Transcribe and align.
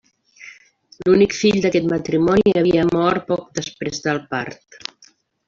L'únic 1.09 1.35
fill 1.39 1.57
d'aquest 1.65 1.85
matrimoni 1.91 2.55
havia 2.63 2.87
mort 2.95 3.29
poc 3.29 3.45
després 3.61 4.03
del 4.09 4.25
part. 4.35 4.83